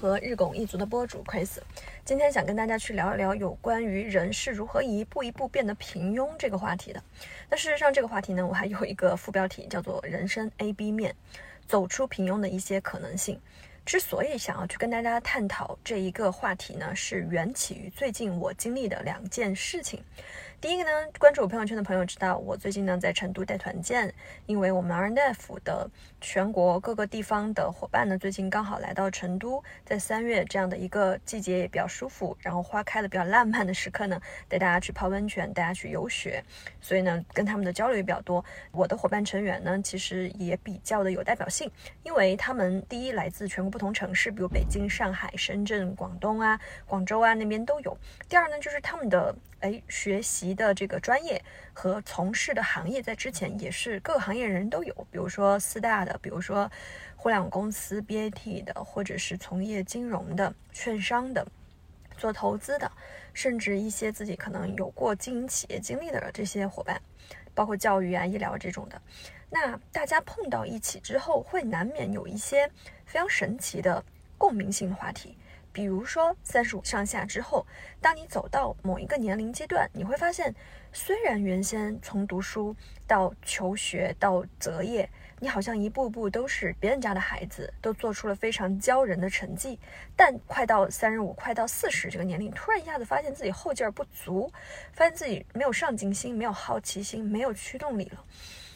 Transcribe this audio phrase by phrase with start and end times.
[0.00, 1.58] 和日拱一卒的播主 Chris。
[2.06, 7.02] 今天想跟大家去聊一聊有关于人是如何一步一步变得平庸这个话题的。
[7.50, 11.14] 那事实上，这个话题呢，我还有一个副标题叫做“人生 A B 面，
[11.66, 13.38] 走出平庸的一些可能性”。
[13.84, 20.02] 之所以想要去跟大家探讨这一个话题呢，是缘起于最近我经历的两件事情。
[20.60, 24.12] 第一个呢，关注我朋友圈的朋友知道，我最近呢在成都带团建，
[24.44, 36.44] 因为我们 RNF 的全国各个地方的伙伴呢，最近刚好来到成都，在三月这样的一个季节也比较舒服，然后花开的比较烂漫的时刻呢，带大家去泡温泉，大家去游雪，
[36.78, 38.44] 所以呢，跟他们的交流也比较多。
[38.70, 41.70] 我的伙伴成员呢，其实也比较的有代表性，
[42.02, 47.96] 因为他们第一来自全国不同城市，比如北京、上海、深圳、广东啊、广州啊那边都有。
[48.28, 49.34] 第二呢，就是他们的。
[49.60, 56.70] 哎，学习的这个专业和从事的行业，在之前也是各个行业人都有，比如说四大的，比如说
[57.16, 61.46] 互联网公司 BAT 的，或者是从业金融的、券商的、
[62.16, 62.90] 做投资的，
[63.34, 67.00] 甚至一些自己可能有过经营企业经历的这些伙伴，
[67.54, 69.00] 包括教育啊、医疗这种的。
[69.50, 72.66] 那大家碰到一起之后，会难免有一些
[73.04, 74.02] 非常神奇的
[74.38, 75.36] 共鸣性话题。
[75.72, 77.66] 比如说三十五上下之后，
[78.00, 80.54] 当你走到某一个年龄阶段，你会发现，
[80.92, 82.74] 虽然原先从读书
[83.06, 89.78] 到求学到择业，你好像一步步都是别人家的孩子，都做出了非常骄人的成绩，
[90.16, 94.50] 但快到三十五、快到四十这个年龄，突然一下子发现自己后劲儿不足，
[94.92, 98.24] 发现自己没有上进心、没有好奇心、没有驱动力了，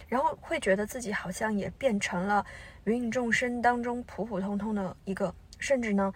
[0.06, 2.46] 然后会觉得自己好像也变成了
[2.84, 6.14] 芸芸众生当中普普通通的一个，甚至呢。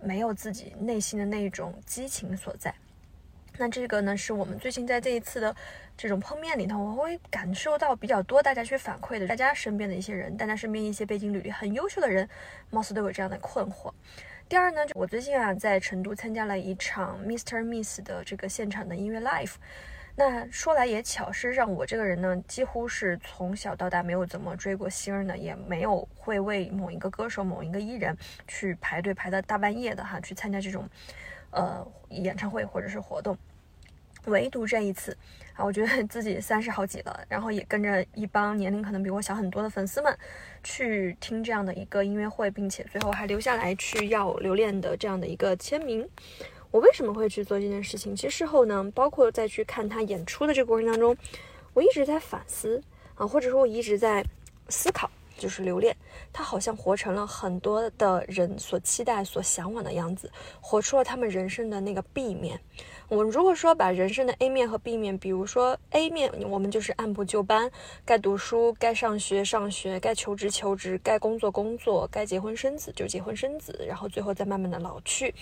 [0.00, 2.74] 没有自己内心的那种激情所在，
[3.56, 5.54] 那这个呢，是我们最近在这一次的
[5.96, 12.28] 这种碰面里头，我会感受到比较多大家去反馈的，大家身边的一些人，大家身边一些背景履历很优秀的人，
[12.70, 13.92] 貌似都有这样的困惑。
[14.48, 19.54] 第二呢，我最近啊在成都参加了一场 Mister Miss 的这个现场的音乐 live。
[20.20, 28.18] 那说来也巧，事实上我这个人呢，几乎是从小到大没有怎么追过星儿呢，也没有会为某一个歌手、某一个艺人
[28.48, 30.88] 去排队排到大半夜的哈，去参加这种
[31.52, 33.38] 呃演唱会或者是活动。
[34.24, 35.16] 唯独这一次
[35.54, 40.18] 啊，我觉得自己三十好几了，然后也跟着一帮年龄可能比我小很多的粉丝们
[40.64, 46.04] 去听这样的一个音乐会，并且最后还留下来去要留恋的这样的一个签名。
[46.70, 48.14] 我为什么会去做这件事情？
[48.14, 51.16] 其实事后呢，包括在去看他演出的这个过程当中，
[51.72, 52.82] 我一直在反思
[53.14, 54.22] 啊，或者说我一直在
[54.68, 55.96] 思考，就是留恋
[56.32, 60.30] 他好像活成了很多的人所期待、所向往的样子，
[60.60, 62.60] 活出了他们人生的那个 B 面。
[63.08, 67.70] 我们如果说把人生的 A 面和 B 面，比如说 A 面，我们就是按部就班，
[68.04, 75.34] 该读书、该上学上学，该求职求职，该工作工作，该结婚生子就结婚生子，然后最后再慢慢的老去。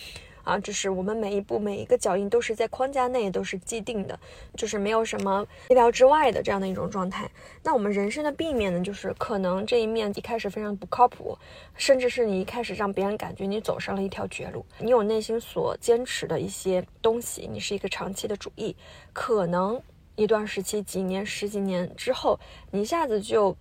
[0.47, 4.17] 啊，就是我们每一步每一个脚印都是在框架内，都是既定的，
[4.57, 7.29] 就是没有什么意料之外的这样的一种状态。
[7.65, 11.37] 那我们人生的避免呢，就是可能这一面一开始非常不靠谱，
[11.75, 14.65] 甚至是你一开始让别人感觉你走上了一条绝路。
[14.79, 18.77] 你有内心所坚持的一些东西，你是一个长期的主义，
[19.13, 19.83] 可能
[20.15, 22.39] 一段时期几年十几年之后，
[22.71, 23.57] 你一下子就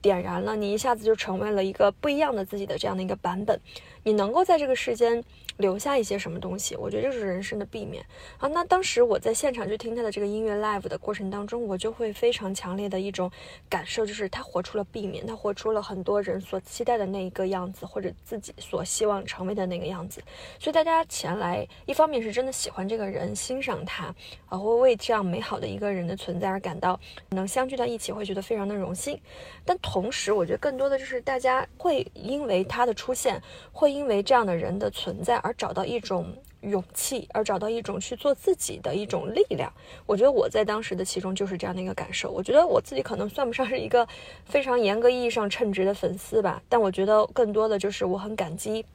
[0.00, 3.60] 点燃了，你一下子就成为了一个不一样的自己的这样的一个版本。
[4.08, 5.22] 你能够在这个世间。
[5.58, 8.00] 留下一些什么东西，我觉得这是人生的避免
[8.38, 8.46] 啊。
[8.46, 13.28] 那当时我在现场去听他的这个音乐 live 的过程当中，我就会非常强烈的一种
[13.68, 20.22] 感受，就是他活出了避免，他活出了很多人所期待的那一个样子，或者自己所希望成为的那个样子。
[20.60, 24.14] 所以大家前来，一方面是真的喜欢这个人，欣赏他，
[24.46, 27.00] 啊，会为这样美好的一个人的存在而感到
[27.30, 29.20] 能相聚到一起，会觉得非常的荣幸。
[29.64, 33.42] 但同时，我觉得更多的就是大家会因为他的出现，
[33.72, 35.54] 会因因为这样的人的存在而。
[35.58, 39.72] 找到一种勇气，而找到一种去做自己的一种力量。
[40.06, 42.30] 我觉得我在当时的其中就是这样的一个感受。
[42.30, 44.06] 我觉得我自己可能算不上是一个
[44.44, 48.86] 非常严格意义上称职的粉丝吧，但我觉得更多的就是我很感激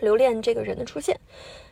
[0.00, 1.18] 留恋这个人的出现，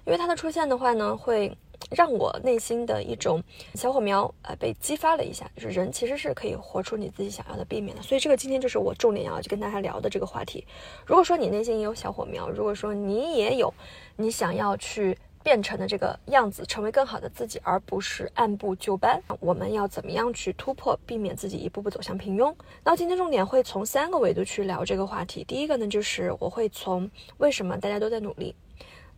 [0.07, 1.55] 因为他的出现的话呢，会。
[1.91, 3.43] 让我内心的一种
[3.75, 5.51] 小火苗，呃，被激发了一下。
[5.57, 8.03] 就是人其实是可以活出你自己想要的避免的。
[8.03, 10.67] 所以这个今天就是我重点要去跟大家聊的这个话题。
[11.07, 13.73] 如果说你内心也有小火苗，如果说你也有
[14.17, 22.55] 你想要去变成的这个样子，成为更好的自己，而不是按部就班，我们要怎么样去突破，避免自己一步步走向平庸？
[22.85, 25.43] 那今天重点会从三个维度去聊这个话题。
[25.43, 28.55] 第一个呢，就是我会从为什么大家都在努力。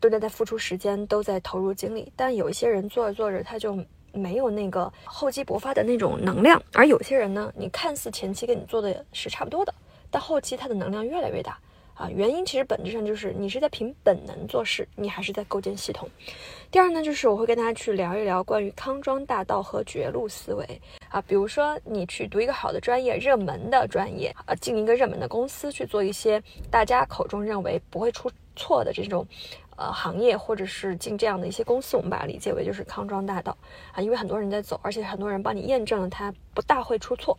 [0.00, 3.78] 都在在付出时间，都在投入精力，但有一些人做着做着，他就
[4.12, 9.74] 没有那个厚积薄发的那种能量；而有些人呢，你看似前期跟你做的是差不多的，
[10.10, 11.58] 但后期他的能量越来越大，
[11.94, 16.08] 啊，原因其实本质上就是你是在凭本能做事，你还是在构建系统。
[16.70, 29.24] 第二呢，就是我会跟大家去聊一聊关于康庄大道和绝路思维啊，比如说你去读一个好的专业，热门的专业啊，进一个热门的公司去做一些大家口中认为不会出错的这种。
[29.76, 33.56] 呃，行业或者是进这样的一些公司，我们把它理解为就是康庄大道
[33.92, 37.36] 啊，因为很多人在走，而且很多人帮你验证了它不大会出错。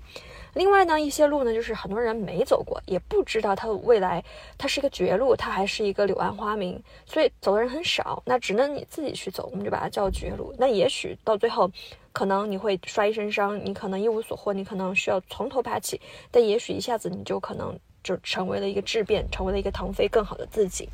[0.54, 4.24] 另外呢，一些路呢，就是很多人没走过，也不知道它的未来
[4.58, 10.54] 它是一个绝路，它还是一个柳暗花明，所以走的人很少，那只能你自己去走，我们就把它叫绝路。
[10.58, 11.70] 那也许到最后，
[12.14, 16.00] 可能你会摔一身伤，你可能一无所获，你可能需要从头爬起，
[16.32, 20.88] 但也许一下子你就可能就成为了一个质变，成为了一个腾飞更好的自己。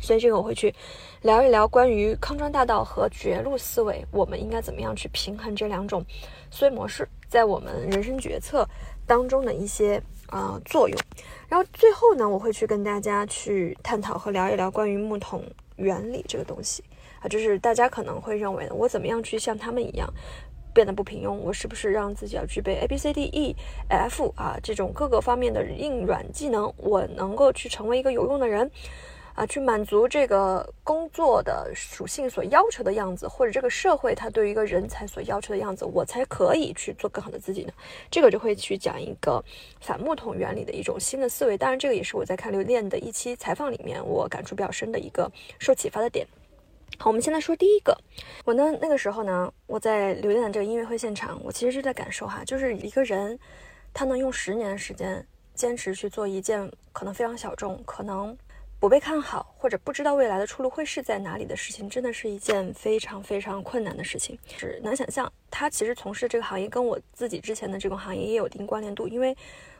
[0.00, 0.74] 所以这个我会去
[1.22, 6.04] 聊一聊关于康庄大道和绝路思维，我们应该怎么样去平衡这两种
[6.50, 8.68] 思维模式在我们人生决策
[9.06, 10.98] 当中的一些啊作用。
[11.48, 15.42] 然后最后呢，我会去跟大家去探讨和聊一聊关于木桶
[15.76, 16.84] 原理这个东西
[17.20, 20.12] 啊，就是大家可能会认为，我怎么样去像他们一样
[20.74, 21.32] 变得不平庸？
[21.32, 23.56] 我是不是让自己要具备 A B C D E
[23.88, 28.70] F 啊这种各个方面的硬软技能，我能够去成为一个有用的人？
[29.36, 37.72] 啊，去满足这个工作的属性所要求的样子，或者这个社会它对于一个人才所要求的样子，我才可以去做更好的自己呢。
[38.10, 39.44] 这个就会去讲一个
[39.78, 41.58] 反木桶原理的一种新的思维。
[41.58, 46.26] 当然，这个也是我在看刘恋的一期采访里面我感触比较深的一个受启发的点。
[46.96, 47.94] 好，我们先来说第一个。
[48.46, 53.38] 我呢，那个时候呢，我在刘恋的这个音乐会现场，我其实是在感受哈，就是一个人
[53.92, 58.34] 他能用十年的时间坚持去做一件可能非常小众，可能。
[58.78, 64.38] 不被看好，或者不知道未来的出路会是在哪里的事情，真的是一件非常非常困难的事情。
[64.46, 69.34] 只能想象，他其实从事这个行业跟我自己之前的这个行业也有一定关联度，因为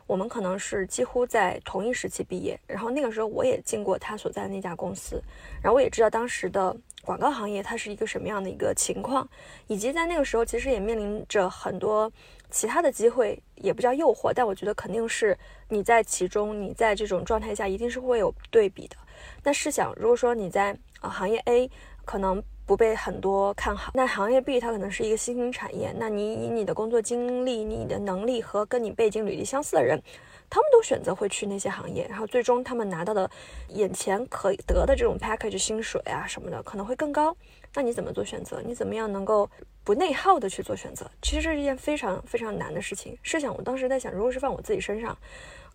[0.07, 2.59] 我们可能是几乎在同一时期毕业。
[2.65, 5.21] 然后那个时候我也进过他所在的那家公司，
[5.61, 9.29] 然后我也知道当时的广告行业它是一个什么样的一个情况，
[9.67, 12.11] 以及在那个时候其实也面临着很多。
[12.49, 15.37] 其他的机会也不叫诱惑，但我觉得肯定是
[15.69, 18.95] 你在其中，你在这种状态下一定是会有对比的。
[19.43, 21.69] 那试想，如果说你在啊行业 A
[22.05, 30.01] 可能不被很多看好，那行业 B 它可能是一个新兴产业，那你以你的工作经历、你的能力和跟你背景履历相似的人。
[30.49, 33.29] 他们都选择会去那些行业，然后最终他们拿到的
[33.69, 37.35] 眼前可以得的这种 package 薪水啊什么的可能会更高。
[37.73, 38.61] 那你怎么做选择？
[38.65, 39.49] 你怎么样能够
[39.83, 41.09] 不内耗的去做选择？
[41.21, 43.17] 其实这是一件非常非常难的事情。
[43.21, 45.15] 试想，我当时在想，如果是放我自己身上，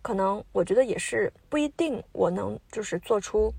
[0.01, 3.53] 可能我觉得也是不一定我能就是做出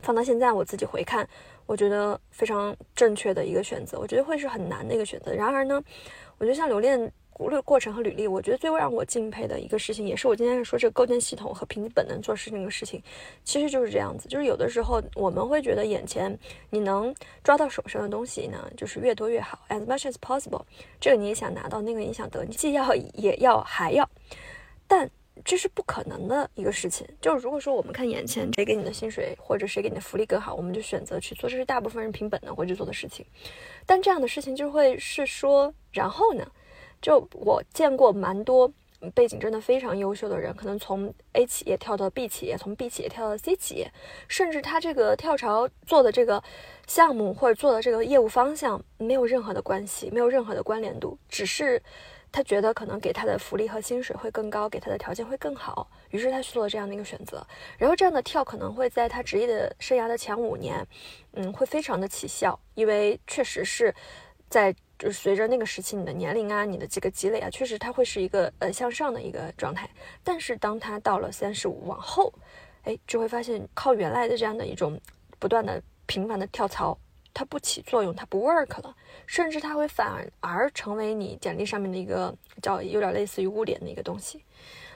[0.00, 1.28] 放到现在我自己回看，
[1.66, 3.98] 我觉得非常正确的一个选择。
[4.00, 5.32] 我觉得会是很难的一个选择。
[5.34, 5.80] 然而呢，
[6.38, 7.12] 我觉得像留恋。
[7.34, 13.02] 过过程和履历，我觉得最让我敬佩的一个事情，也是我今天说这个构建系统和凭本能做事那个事情，
[13.42, 14.28] 其实就是这样子。
[14.28, 16.38] 就是有的时候我们会觉得眼前
[16.70, 20.62] 你能抓到手上的东西呢，就是越多越好，as much as possible。
[21.00, 24.08] 这个你也想拿到，那个你想得，你既要也要还要，
[24.86, 25.10] 但
[25.44, 27.04] 这是不可能的一个事情。
[27.20, 33.26] 就是如果说我们看眼前谁给你的薪水或者谁给你的福利更好，我们就选择去做，这是大部分人凭本能会去做的事情。
[33.84, 36.46] 但这样的事情就会是说，然后呢？
[37.04, 38.72] 就我见过蛮多
[39.14, 43.92] 背景真的非常优秀的人，可能从 A 企业跳到 B 企业，从 B 企业跳到 C 企业，
[44.26, 46.42] 甚至他这个跳槽做的这个
[46.86, 51.82] 项目或者做的这个业务方向没有任何的关系，没有任何的关联度，只是
[52.32, 57.46] 他觉得可能给他的福利和薪水会更高，给他的条件会更好，于是他去做了这样的一个选择。
[57.76, 60.82] 然后这样的跳可能会在他职业的生涯的前五年，
[61.34, 63.94] 嗯，会非常的起效，因为确实是
[64.48, 64.74] 在。
[65.04, 69.86] 就是随着那个时期你的年龄啊，你的这个积累啊，确实它会是一个呃向上的一个状态。
[70.22, 72.32] 但是当他到了三十五往后，
[72.84, 74.98] 哎，就会发现靠原来的这样的一种
[75.38, 76.98] 不断的频繁的跳槽，
[77.34, 78.96] 它不起作用，它不 work 了，
[79.26, 84.42] 甚至它会反而成为你简历上面的一个叫有点类似于污点的一个东西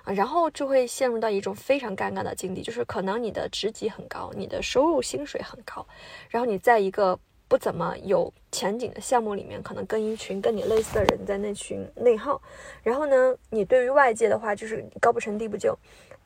[0.04, 5.86] 啊，然后就会陷入到一种非常尴尬的境地，就是可能你的职级很高，你的收入薪水很高，
[6.30, 7.20] 然后你在一个。
[7.48, 12.40] 不怎么有前景的项目里面，可能跟一群跟你类似的人在那群内耗。
[12.82, 15.76] 然后呢，你对于外界的话就是高不成低不就，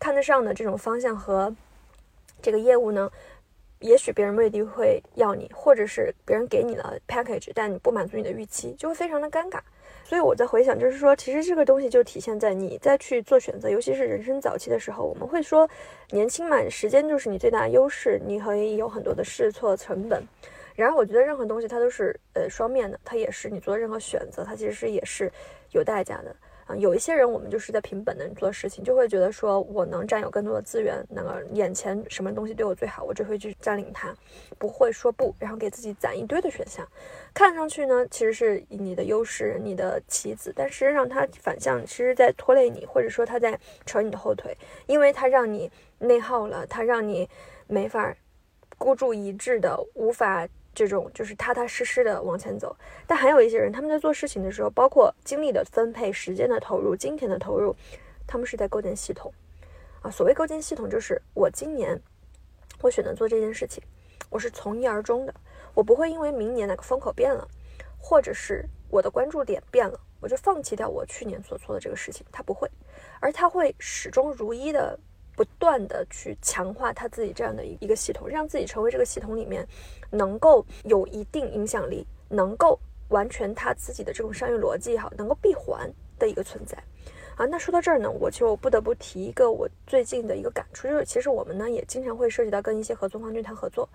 [0.01, 1.55] 看得上的这种方向和
[2.43, 3.09] 这个业务呢，
[3.79, 9.61] 也许别人未必会要你，或者是别人给你了 package，但你不满足你的预期，就会非常的尴尬。
[10.05, 15.69] 所以我在回想，就是说，其实这个东西就体现在你在去做选择，尤其是人生早期的时候，我们会说
[16.11, 20.27] 年轻嘛，时间就是你最大的优势，你可以有很多的试错成本。
[20.75, 25.31] 然而，我觉得任何东西它都是呃双面的，它也是你做任何选择，它其实是也是
[25.73, 34.15] 有代价的啊，有一些人我们就是在凭本能做事情，就会觉得说我能占有更多的资源，那个眼前什么东西对我最好，我就会去占领它，
[34.59, 36.87] 不会说不，然后给自己攒一堆的选项。
[37.35, 47.29] 看上去呢，其实是你的优势，你的棋子，但实际上它反向其实在拖累你，或者说它在扯你的后腿，因为它让你内耗了，它让你
[47.67, 48.15] 没法
[48.79, 50.49] 孤注一掷的，无法。
[50.75, 52.75] 这种就是踏踏实实的往前走，
[53.07, 57.77] 但还有一些人，他们在做事情的时候，包括精力的分配、时间的投入、金钱的投入，
[58.27, 59.33] 他们是在构建系统
[60.01, 60.11] 啊。
[60.11, 62.01] 所谓构建系统，就是我今年
[62.81, 63.83] 我选择做这件事情，
[64.31, 65.35] 我是从一而终的，
[65.75, 67.47] 我不会因为明年那个风口变了，
[67.99, 72.71] 或者是我的关注点变了，我就放弃掉我去年所做的这个事情，他不会，
[73.21, 74.99] 而他会始终如一的。
[75.35, 79.67] 不断的去强化他自己这样的一一个系统，让自己成为这个系统里面
[80.11, 86.77] 能够有一定影响力，能够完全他自己的这种商业逻辑也好，能够闭环的一个存在。
[87.35, 93.89] 啊，那说到这儿呢，我就不得不提一个我最近的一个感触，就是其实我们呢也经常会涉及到跟一些合作方去谈合作。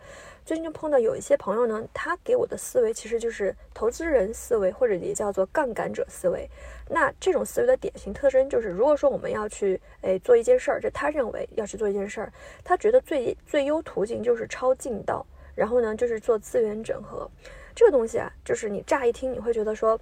[0.43, 6.49] 最近就碰到有一些朋友呢，他给我的思维其实就是投资人思维，或者也叫做杠杆者思维。
[6.89, 12.31] 那这种思维的典型特征就是，如果说我们要去诶做一件事儿，就他认为要去做一件事儿，
[12.63, 17.29] 他觉得最最优途径就是抄近道，然后呢就是做资源整合。
[17.75, 19.99] 这个东西啊，就是你乍一听你会觉得说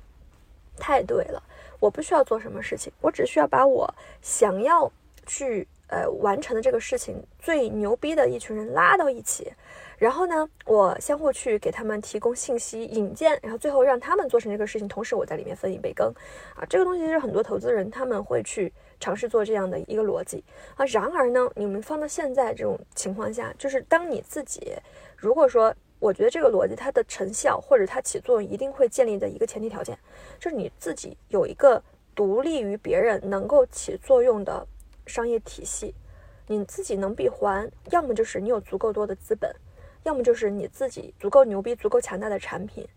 [0.77, 1.42] 太对了。
[1.80, 4.92] 我不需要做什么事情，我只需要把我想要
[5.25, 9.51] 去呃完成的这个事情最牛逼的一群人拉到一起，
[9.98, 16.13] 然后呢，我相互去给他们提供信息引荐，然后最后让他们做成这个事情，同时我在里面分一杯羹
[16.56, 16.65] 啊。
[16.70, 20.44] 这个东西是很多投资人他们会去尝试做这样的一个逻辑
[20.75, 20.86] 啊。
[20.86, 24.74] 然而呢，你们放到现在这种情况下，就是当你自己
[25.15, 25.74] 如果说。
[25.98, 29.98] 我觉得这个逻辑它的成效或者它起作用一定会建立的一个前提条件，
[30.38, 31.82] 就是你自己有一个
[32.13, 34.68] 独立于别人能够起作用的
[35.05, 35.93] 商业体系，
[36.47, 39.53] 你自己能闭环，要么就是你有足够多的资本，
[40.03, 42.88] 要么就是你自己足够牛逼、足够强大的产品，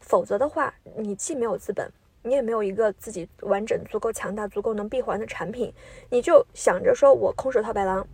[0.00, 1.90] 否则的话，你既没有资本，
[2.22, 5.72] 你也没有一个自己完整、足够强大、足够能闭环的产品，
[6.10, 8.06] 你就想着说我空手套白狼，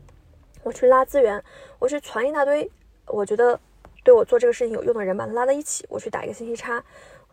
[0.62, 1.42] 我去拉资源，
[1.78, 2.70] 我去传一大堆，
[3.06, 3.60] 我觉得。
[4.04, 6.82] 对我做这个事情有用的人把他拉在一起，我去打一个信息差，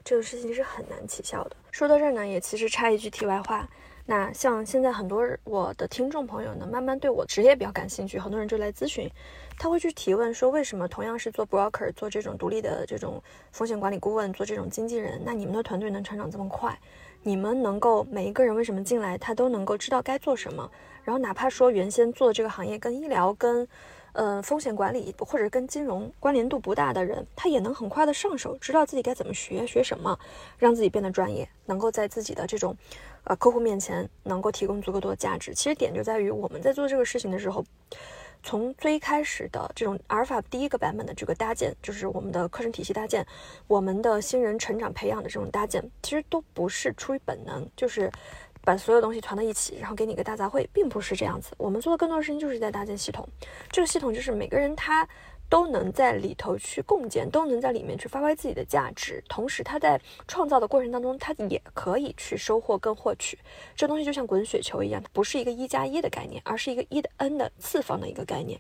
[0.04, 1.56] 这个事情是很难起效的。
[1.72, 3.68] 说到这儿呢，也其实插一句题外话，
[4.10, 9.08] 那像现在很多我的听众朋友呢，慢慢对我职业比较感兴趣，很多人就来咨询，
[9.60, 16.76] 他会去提问说，为什么同样是做 broker，做这种独立的这种风险管理顾问，做这种经纪人，那你们的团队能成长这么快？
[17.22, 20.68] 你们能够每一个人为什么进来，他都能够知道该做什么？
[21.04, 23.68] 然后哪怕说原先做这个行业跟医疗跟
[24.14, 30.18] 呃，风险管理或者跟金融关联度不大的人，他也能很快的上手，知道自己该怎么学，学什么，
[30.58, 32.76] 让自己变得专业，能够在自己的这种
[33.30, 35.54] 呃客户面前能够提供足够多的价值。
[35.54, 37.64] 其实点就在于我们在做这个事情的时候，
[38.44, 43.26] 从最开始的这种阿尔法第一个版本的这个搭建，就是我们的课程体系搭建，
[43.68, 48.12] 我们的新人成长培养的这种搭建，其实都不是出于本能，就是。
[48.62, 51.54] 把所有东西团到一起，然后给你个大杂烩，并不是这样子。
[51.58, 53.28] 我们做的更多的事情就是在搭建系统。
[53.72, 55.08] 这个系统就是每个人他
[55.50, 59.24] 都能在里头去共建，都能在里面去发挥自己的价值。
[59.28, 63.38] 同时，他在创造的过程当中，他也可以去收获跟获取。
[63.76, 68.60] 这东西就像滚雪球一样，不是一个一加一的概念，而是一个一的 n 的次方的一个概念。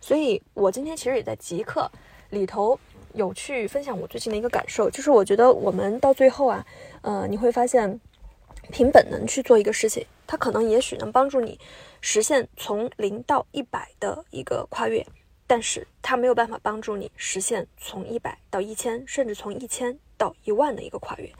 [0.00, 1.90] 所以我今天其实也在极客
[2.30, 2.78] 里头
[3.14, 6.64] 有去分享我最近的一个感受，就是我觉得我们到最后啊，
[7.02, 8.00] 呃，你会发现。
[8.70, 11.58] 凭本能去做一个事情，它可能也许能帮助你
[12.00, 15.04] 实现从零到一百的一个跨越，
[15.52, 21.30] 但是它没有办法帮助你实现从一百到一千，甚至从一千到一万的一个跨越。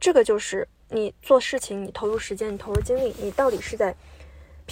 [0.00, 3.94] 这个就是你做事情，你投入时间，你投入精力，你到底是在。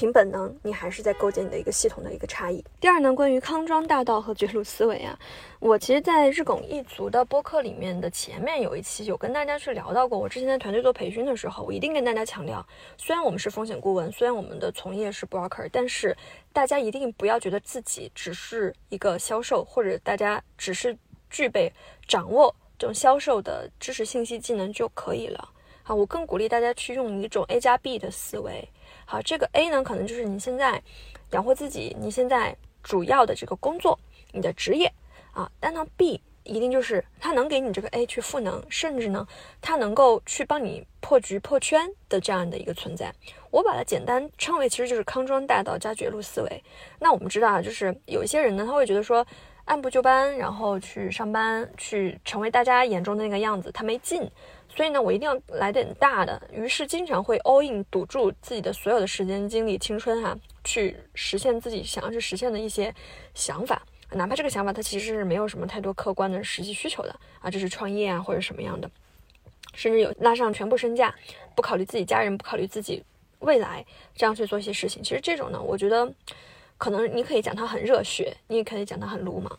[0.00, 2.64] 凭本能，你还是在构建你的一个系统的一个差异。
[2.80, 5.19] 第二呢，关于康庄大道和绝路思维啊，
[5.59, 10.19] 我其实，在日拱一卒的播客里面的前面有一期有跟大家去聊到过。
[10.19, 12.66] 我之前在团队做培训的时候，我一定跟大家强调，
[12.97, 16.16] 虽然我们是风险顾问，虽然我们的从业是 broker，但是
[16.50, 20.97] 大家一定不要觉得自己只是一个销售，或者大家只是
[21.28, 21.71] 具备
[22.09, 25.47] 掌握这种销售的知识、信息、技能就可以了
[25.83, 25.95] 啊！
[25.95, 28.66] 我更鼓励大家去用一种 A 加 B 的思维。
[29.11, 30.81] 好，这个 A 呢，可能就是你现在
[31.33, 33.99] 养活自己，你现在主要的这个工作，
[34.31, 34.87] 你的职业
[35.33, 35.50] 啊。
[35.59, 39.26] 但呢，B 一定就是它能给你这个 A 去赋能，甚至呢，
[39.61, 43.12] 它能够去帮你破局、破圈的这样的一个存在。
[43.50, 46.62] 我把它简单称为，其实就是康庄大道加绝路思维。
[47.00, 49.26] 那我们知道啊，就是有一些人呢，他会觉得说，
[49.67, 54.29] 按部就班，然后去上班，去成为大家眼中的那个样子，他没劲，
[54.69, 62.93] 所以呢，我一定要来点大的，于是经常会 all in 赌注自己的所有的时间、精力、青春哈，去实现自己想要去实现的一些
[63.35, 68.90] 想法，哪怕这个想法它其实是没有什么太多客观的实际需求的啊，这是创业啊或者什么样的，
[69.75, 71.14] 甚至有拉上全部身价，
[71.55, 73.05] 不考虑自己家人，不考虑自己
[73.38, 73.85] 未来，
[74.17, 76.12] 这样去做一些事情，其实这种呢，我觉得。
[76.80, 79.58] 可能你可以讲他很热血，你也可以讲他很鲁莽，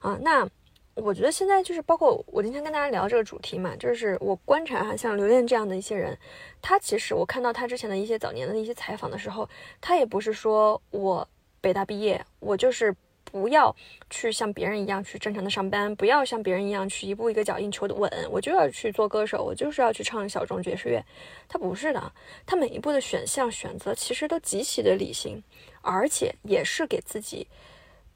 [0.00, 0.46] 啊，那
[0.94, 6.16] 我觉得现在就是包括我今天跟大家聊这个主题嘛，就是我观察哈，像刘恋这样的一些人，
[6.60, 9.48] 他其实我看到他之前的一些早年的一些采访的时候，
[9.80, 11.26] 他也不是说我
[11.60, 12.94] 北大毕业，我就是。
[13.30, 13.74] 不要
[14.08, 18.10] 去像别人一样去正常的上班，不要像别人一样去一步一个脚印求的稳。
[18.30, 21.04] 我就要去做歌手，我就是要去唱小众爵士乐。
[21.46, 22.12] 他不是的，
[22.46, 25.42] 他每一步的选项选择其实都极其的理性，
[25.82, 27.46] 而且也是给自己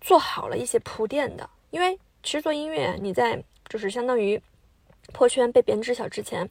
[0.00, 1.48] 做好了一些铺垫的。
[1.70, 4.40] 因为其实做音乐，你在就是相当于
[5.12, 6.48] 破圈被别人知晓之前，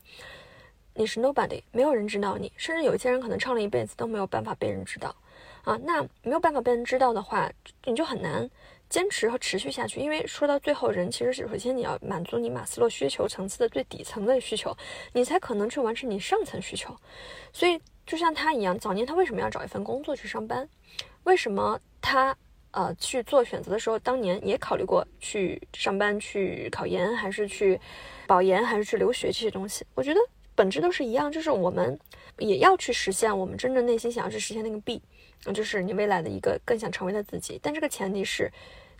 [0.93, 5.15] 你是 nobody，没有人知道你，甚至有些人可能唱了一辈子都没有办法被人知道。
[5.63, 7.51] 啊，那没有办法被人知道的话，
[7.85, 8.49] 你就很难
[8.89, 9.99] 坚持和持续下去。
[9.99, 14.75] 因为说到最后，人其实是首先你要满足你马斯洛需求层次的最底层的需求，
[15.13, 16.95] 你才可能去完成你上层需求。
[17.53, 20.67] 所以就像他一样，早年他为什么要找一份工作去上班？
[21.23, 22.35] 为什么他
[22.71, 27.79] 呃去做选择的时候，当年也考虑过去上班、去考研，还是去
[28.25, 29.85] 保研，还是去留学这些东西？
[29.93, 30.19] 我觉得
[30.55, 31.97] 本质都是一样，就是我们
[32.39, 35.01] 也要去实现我们真正内心想要去实现那个 B。
[35.53, 38.51] 就是你未来的一个更想成为的自己，但这个前提是，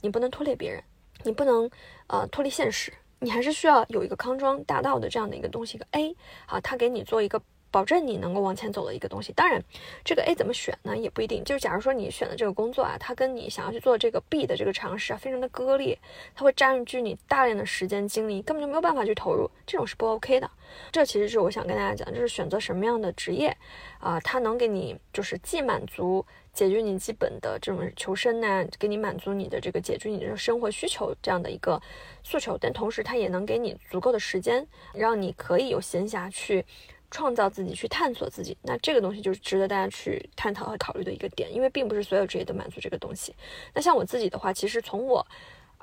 [0.02, 0.84] 你不能拖累别人，
[1.24, 1.70] 你不能
[2.08, 7.42] 呃脱离现实，你还是需要有一个康庄大道的这样的一个东西，一个 A，好，他给你做一个。
[7.72, 9.64] 保证你能够往前走的一个东西，当然，
[10.04, 10.96] 这个 A 怎么选呢？
[10.96, 11.44] 也不一定。
[11.44, 15.98] 就是假如说你选的这个工作啊，它跟你想要去做这个 B 的这个尝试啊，非常的割裂，
[16.36, 20.52] 它会占据你大量的时间精力，根本就没有办法去投入，这种是不 OK 的。
[20.92, 23.56] 这其实是我想跟大家讲，就是选择什么样的职业
[24.00, 31.82] 啊，它能给你就是既满足解决你基本的这种求生呢，给你满足你的这个解决你的生活需求这样的一个
[32.22, 36.66] 诉求，但同时它也能给你足够的时间，让你可以有闲暇去。
[37.12, 43.36] 创造自己，去探索自己，那这个东西就是值得大家去探讨和考虑的一个点，因为并不是所有职业都满足这个东西。
[43.76, 45.26] 那像我自己的话，其实从我，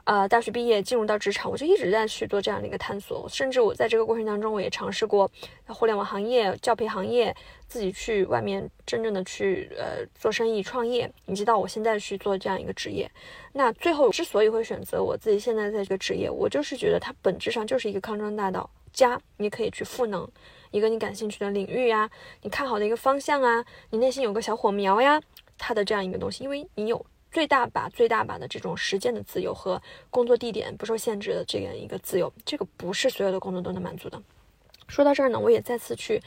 [0.05, 5.31] 呃，大学毕业进入到职场，我就一直在去做这样的一个探索，甚至我在这个过程当中，我也尝试过
[5.67, 7.37] 互联网行业、教培行业，
[7.67, 13.11] 自己去外面真正的去呃做生意、创业，以及到我现在去做这样一个职业。
[13.53, 20.27] 那最后之所以会选择我自己现在在这个职业，我就是觉得它本质上就是一个康庄大道，加你可以去赋能。
[20.70, 22.11] 一个你感兴趣的领域呀，
[22.42, 25.20] 你看好的一个方向啊，你内心有个小火苗呀，
[25.57, 34.20] 它的这样一个东西，因为你有最大把、最大把的这种实践的自由和工作地点不受限制的这样一个自由，这个不是所有的工作都能满足的。
[34.87, 36.22] 说到这儿呢，我也再次去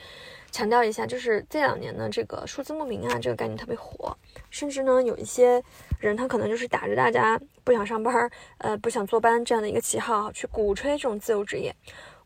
[0.51, 4.15] 强调一下，就是这两年呢，这个数字牧民啊，这个概念特别火，
[4.51, 5.63] 甚至呢，有一些
[5.99, 11.75] 人他可能就是打着大家不想上班、呃不想坐班这样的一个旗号去鼓吹这种自由职业，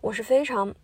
[0.01, 0.75] 我是非常。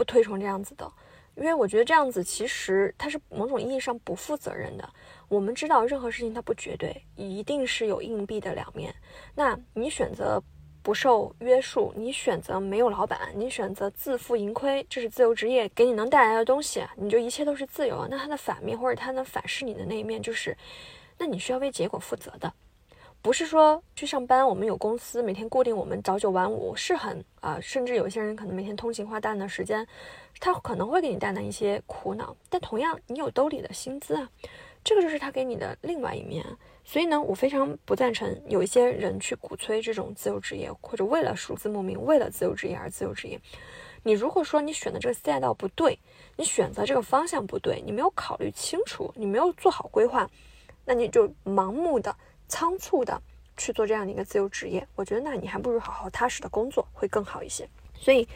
[0.00, 0.90] 不推崇这样子的，
[1.34, 4.88] 因为我觉得这样子其实它是某种意义上不负责任的。
[5.28, 8.94] 我们知道任何事情它不绝对，一定是有硬币的两面。
[9.34, 10.42] 那你选择
[10.82, 18.06] 不受约束，你选择没有老板，你选择自负盈亏，这是自由职业给你能带来的东西，你就一切都是自由。
[18.08, 20.56] 那它的反面或者它能反噬你的那一面，就是
[21.18, 22.50] 那你需要为结果负责的。
[23.22, 29.86] 不是说去上班，我们有公司，每天固定我们早九晚五是很啊，甚至有些人可能每天通勤花大量的时间，
[30.38, 32.34] 他可能会给你带来一些苦恼。
[32.48, 34.26] 但同样，你有兜里的薪资啊，
[34.82, 36.42] 这个就是他给你的另外一面。
[36.82, 43.38] 所以呢，我非常不赞成有一些人去鼓吹这种自由职业，或者为了数字牧民，为了自由职业而自由职业。
[44.02, 45.98] 你如果说你选的这个赛道不对，
[46.36, 50.26] 你选择这个方向不对，你没有考虑清楚，你没有做好规划，
[50.86, 52.16] 那你就盲目的。
[52.50, 53.18] 仓促的
[53.56, 57.66] 去做这样的一个自由职业，我觉得那你还不如好好踏实的工作会更好一些。
[57.94, 58.28] 所以，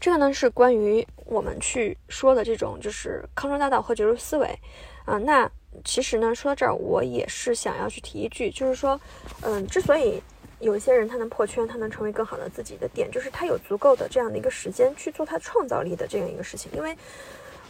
[0.00, 4.58] 这个呢是关于我们去说的这种就是康庄大道和绝对思维
[5.04, 5.18] 啊。
[5.18, 5.50] 那
[5.84, 8.98] 其实呢说到这儿，我也是想要去提一句，就是说，
[9.42, 10.22] 嗯，之所以
[10.60, 16.96] 有一些人他能破圈，他能成为更好的自己的点，就是他有足够的这样的一个时间去做他创造力的这样一个事情，因为。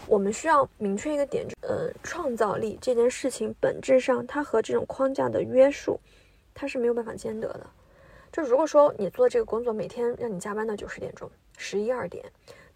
[0.09, 5.99] 我们需要明确一个点，呃，创造力这件事情本质上它和这种框架的约束，
[6.55, 7.67] 它是没有办法兼得的。
[8.33, 12.25] 就如果说你做这个工作，每天让你加班到九十点钟、十一二点，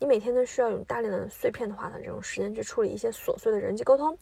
[0.01, 4.19] 你每天都需要用大量的碎片化的这种时间去处理一些琐碎的人际沟通、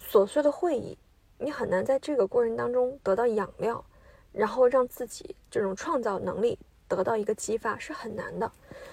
[0.00, 0.96] 琐碎的会议，
[1.38, 3.84] 你很难在这个过程当中得到养料，
[4.32, 8.50] 然后让自己这种创造能力得到一个激发是很难的。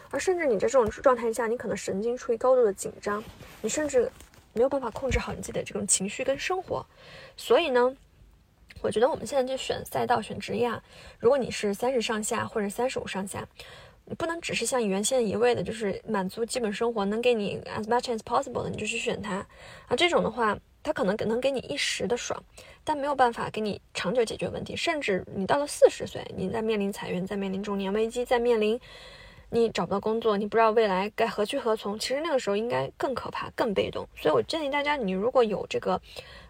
[0.10, 3.23] 而甚至你在这种状态下，你可能神经处于高度的紧张，
[3.62, 4.12] 你甚至
[4.53, 6.86] 没有办法控制好你自己的这种情绪跟生活。
[7.36, 7.95] 所以呢，
[8.82, 10.84] 我觉得我们现在就选赛道、选职业，啊，
[11.19, 13.47] 如果你是三十上下或者三十五上下。
[14.06, 19.36] 你不能只是像原先一味的，就是满足基本生活，能给你 as much as possible 的，你就去选它
[19.88, 19.95] 啊。
[19.95, 22.43] 这种的话，它可能能给你一时的爽，
[22.84, 24.76] 但没有办法给你长久解决问题。
[24.76, 28.80] 甚至你到了四十岁，你在面临裁员，在面临中年危机，在面临
[29.50, 31.98] 你找不到工作，你不知道未来该何去何从。
[31.98, 34.08] 其实那个时候应该更可怕、更被动。
[34.15, 36.02] 所以我建议大家，你如果有这个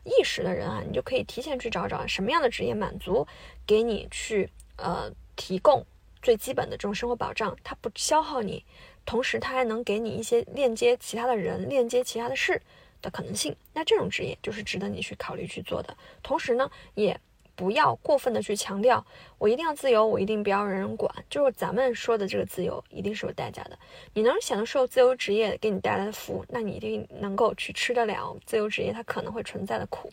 [0.03, 3.27] 意识的人啊，你就可以提前去找找什么样的职业满足
[3.65, 5.85] 给你去呃提供。
[6.21, 8.63] 最基本的这种生活保障，它不消耗你，
[9.05, 12.61] 同时它还能给你一些链接其他的人、链接其他的事
[13.03, 13.55] 的可能性。
[13.71, 15.95] 那这种职业就是值得你去考虑去做的。
[16.23, 17.15] 同时呢，也
[17.55, 19.05] 不要过分的去强调
[19.37, 21.13] 我一定要自由，我一定不要人人管。
[21.29, 23.77] 就是咱们说的这个自由，一定是有代价的。
[24.13, 30.11] 你能享受自由职业给你带来的福，那你一定能够去吃得了自由职业它可能会存在的苦。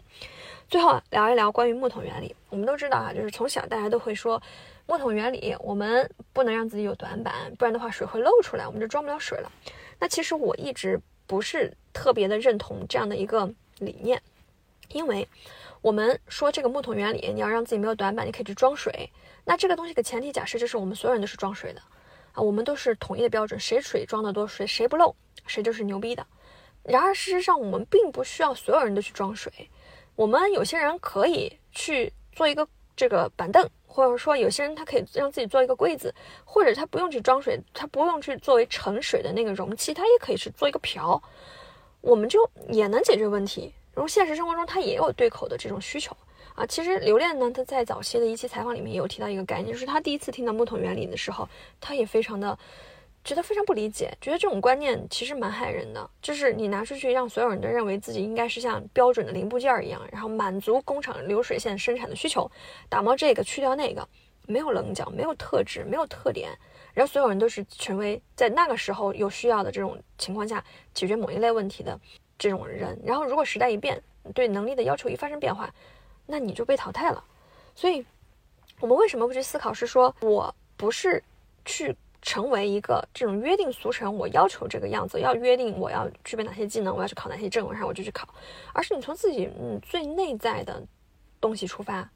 [0.68, 2.36] 最后聊一聊关于木桶原理。
[2.50, 4.42] 我们都知道啊，就是从小大家都会说。
[4.86, 9.48] 木桶原理，我们不能让自己有短板，不然的话水会漏出来，我们就装不了水了。
[10.00, 14.20] 那其实我一直不是特别的认同这样的一个理念，
[14.88, 15.28] 因为
[15.80, 19.08] 我们说这个木桶原理，你要让自己没有短板，你可以去装水。
[19.44, 21.80] 那这个东西的前提假设就是我们所有人都是装水的
[22.32, 25.14] 啊，我们都是统一的标准，谁水装的多，谁谁不漏，
[25.46, 26.26] 谁就是牛逼的。
[26.82, 29.52] 然而事实上，我们并不需要所有人都去装水，
[30.16, 32.66] 我们有些人可以去做一个
[32.96, 33.70] 这个板凳。
[33.92, 41.20] 或者说，有些人他可以让自己做一个柜子，或者他不用去装水，他不用去作为盛水的那个容器，他也可以去做一个瓢，
[42.00, 43.74] 我们就也能解决问题。
[43.92, 46.16] 然后现实生活中，他也有对口的这种需求
[46.54, 46.64] 啊。
[46.64, 51.48] 其实刘恋呢，他在早期的一期采访里面也有提到一个概念，就是他第一次听到木桶原理的时候，
[51.80, 52.56] 他也非常的。
[53.22, 56.10] 觉得非常不理解，觉得这种观念其实蛮害人的。
[56.22, 62.50] 就是你拿出去让所有人都认为自己应该是像标准的零部件一样，然后满足工厂流水线生产的需求，
[62.88, 64.08] 打磨这个去掉那个，
[64.46, 66.50] 没有棱角，没有特质，没有特点，
[66.94, 72.00] 然后所有人都是成为在那个时候有需要的这种情况下解决某一类问题的
[72.38, 72.98] 这种人。
[73.04, 74.02] 然后如果时代一变，
[74.34, 75.70] 对能力的要求一发生变化，
[76.24, 77.22] 那你就被淘汰了。
[77.74, 78.04] 所以，
[78.80, 79.74] 我们为什么不去思考？
[79.74, 81.22] 是说我不是
[81.66, 81.94] 去。
[82.22, 88.28] 成为一个这种约定俗成，我要求这个样子，要约定我要具备哪些技能，我要去考哪些证，然后我就去考。
[88.72, 90.82] 而是你从自己嗯最内在的
[91.40, 92.08] 东西出发，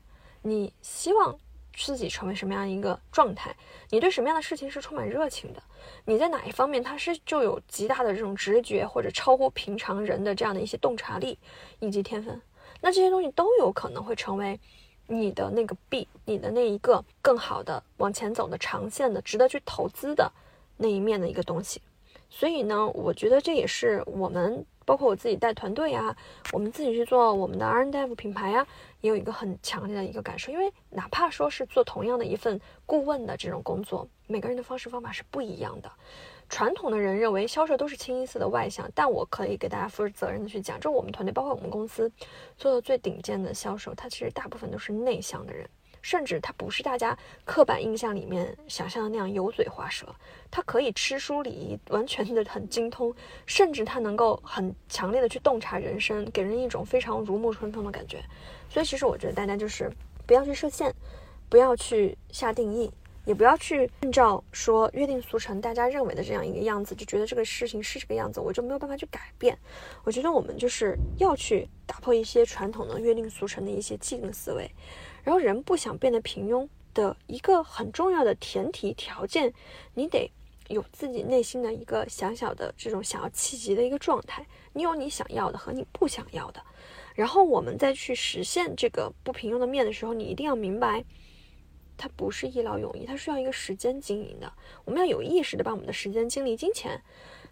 [0.42, 1.34] 你希望
[1.74, 3.54] 自己成为什么样一个状态？
[3.90, 5.62] 你对什么样的事情是充满热情的？
[6.04, 11.38] 你在哪一方面它是就有极大的这种直觉或者超乎平常人的这样的一些洞察力
[11.80, 12.40] 以及天分？
[12.80, 14.60] 那这些东西都有可能会成为。
[15.06, 20.32] 你的那个币，你的那一个更好的往前走的长线的、值得去投资的
[20.76, 21.80] 那一面的一个东西，
[22.30, 26.16] 所以呢，我觉得这也是我们，包括我自己带团队啊，
[26.52, 28.66] 我们自己去做我们的 R N D F 品牌啊，
[29.00, 35.90] 也有一个很强烈的一个感受，因为哪怕说是做同样的一份顾问的这种工作，每个人的方式方法是不一样的。
[36.48, 42.10] 传统的人认为销售都是清一色的外向，但我可以给大家负责任的去讲，就我们团队，包括我们公司
[42.56, 45.68] 做的最顶尖的销售，他其实大部分都是内向的人，
[46.00, 50.14] 甚至他不是大家刻板印象里面想象的那样油嘴滑舌，
[50.50, 53.12] 他可以吃书礼仪，完全的很精通，
[53.46, 58.22] 甚至他能够很强烈的去洞察人生，给人一种非常如沐春风的感觉。
[58.68, 59.90] 所以其实我觉得大家就是
[60.26, 60.94] 不要去设限，
[61.48, 62.92] 不要去下定义。
[63.24, 69.58] 也不要去按照说约定俗成，大家认为的这样一个样子，就觉得这个事情是这个样子，我就没有办法去改变。
[70.04, 74.70] 我觉得我们就是要去打破一些传统的约定俗成的一些既定思维。
[75.22, 79.52] 然后，人不想变得平庸的一个很重要的前提条件，
[79.94, 80.30] 你得
[80.68, 84.46] 有自己内心的一个小小的这种想要企及的一个状态。
[84.74, 86.60] 你有你想要的和你不想要的。
[87.14, 91.02] 然后，我们再去实现这个不平庸的面的时候，你一定要明白。
[91.96, 94.52] 它不是一劳永逸，它需要一个时间经营的。
[94.84, 97.00] 我们要有意识的把我们的时间、精力、金钱，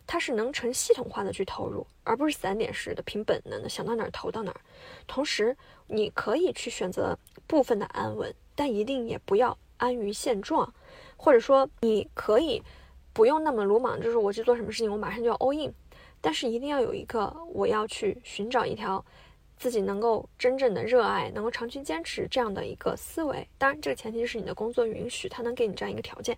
[0.06, 4.60] 它是能成系统化的去投入，而不是散点式的、凭本能的想到哪儿投到哪儿。
[5.06, 10.72] 同时，你可以去选择部分的安稳，但一定也不要安于现状。
[11.16, 12.62] 或者说，你可以
[13.12, 15.72] 不用那么鲁莽，就是我去做什么事情，我马上就要 all in，
[16.20, 19.04] 但是一定要有一个我要去寻找一条。
[19.62, 26.36] 自己能够真正的热爱，能够长期坚持这样的一个思维，当然这个前提是你的工作允许，他能给你这样一个条件。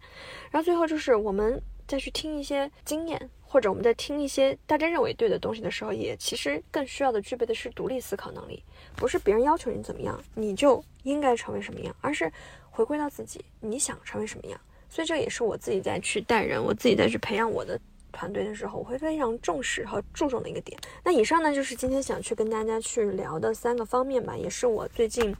[0.50, 1.58] 然后最后就是我们
[1.88, 3.30] 再去听一些经验。
[3.46, 8.60] 或者我们在听一些大家认为对的东西的时候，也其实更需要的具备的是独立思考能力，
[8.96, 12.28] 不是别人要求你怎么样，你就应该成为什么样，而是
[12.68, 14.60] 回归到自己，你想成为什么样。
[14.88, 17.80] 所以这也是我自己在去带人，我自己在去培养我的
[18.14, 20.78] 团队的时候，我会非常重视和注重的一个点。
[21.04, 25.36] 那以上呢，就是今天想去跟大家去聊的三个方面吧，也是我最近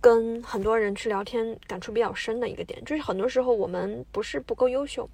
[0.00, 5.08] 跟很多人去聊天感触比较深的一个点，就是很多时候我们不是不够优秀。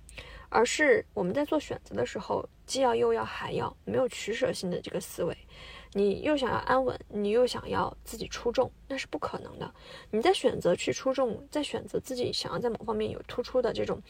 [0.51, 5.37] 而是我们在做选择的时候，既要又要还要，没有取舍性的这个思维。
[5.93, 9.71] 你又想要安稳，你又想要自己出众，那是不可能的。
[10.11, 14.03] 你在选择去出众，在选择自己想要在某方面有突出的这种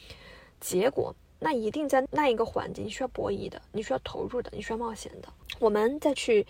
[0.61, 5.29] 结果，那一定在那一个环境需要博弈的，你需要投入的，你需要冒险的。
[5.59, 6.47] 我们再去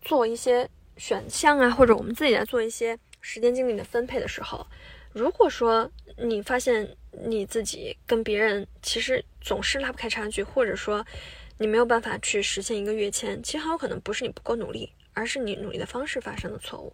[0.00, 4.66] 做一些选项啊，或者我们自己来做一些时间精力的分配的时候。
[5.12, 11.04] 如果说你发现你自己跟别人其实总是拉不开差距，或者说
[11.58, 14.92] 你没有办法去实现一个跃迁，其实很有可能不是你不够努力。
[15.18, 16.92] 而是你努力的方式发生了错误，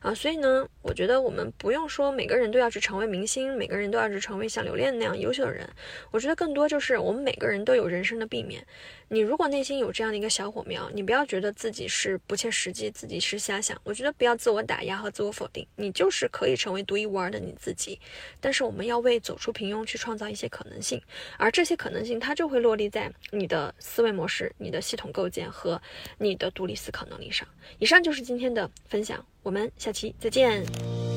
[0.00, 5.68] 啊，所以呢，我觉得我们不用说每个人都要去成为明星，每个人都要去成为像刘恋那样优秀的人。
[6.10, 8.66] 我觉得更多就是我们每个人都有人生的避免。
[9.08, 13.78] 你如果内心有这样的一个小火苗，你不要觉得自己是不切实际，自己是瞎想。
[13.84, 18.00] 我觉得不要自我打压和自我否定，你就是可以成为独一无二的你自己。
[18.40, 20.98] 但是我们要为走出平庸去创造一些可能性，
[21.36, 25.80] 而这些可能性它就会落地在你的思维模式、你的系统构建和
[26.16, 27.46] 你的独立思考能力上。
[27.78, 31.15] 以上就是今天的分享，我们下期再见。